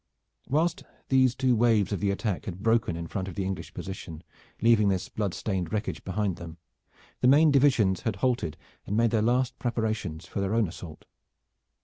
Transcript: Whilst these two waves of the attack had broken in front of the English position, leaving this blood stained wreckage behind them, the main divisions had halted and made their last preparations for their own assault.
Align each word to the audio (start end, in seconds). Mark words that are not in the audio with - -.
Whilst 0.49 0.81
these 1.09 1.35
two 1.35 1.55
waves 1.55 1.91
of 1.93 1.99
the 1.99 2.09
attack 2.09 2.45
had 2.45 2.63
broken 2.63 2.95
in 2.95 3.05
front 3.05 3.27
of 3.27 3.35
the 3.35 3.45
English 3.45 3.71
position, 3.75 4.23
leaving 4.59 4.89
this 4.89 5.09
blood 5.09 5.35
stained 5.35 5.71
wreckage 5.71 6.03
behind 6.03 6.37
them, 6.37 6.57
the 7.19 7.27
main 7.27 7.51
divisions 7.51 8.01
had 8.01 8.15
halted 8.15 8.57
and 8.87 8.97
made 8.97 9.11
their 9.11 9.21
last 9.21 9.59
preparations 9.59 10.25
for 10.25 10.39
their 10.41 10.55
own 10.55 10.67
assault. 10.67 11.05